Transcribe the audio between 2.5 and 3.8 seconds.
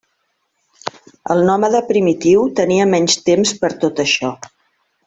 tenia menys temps per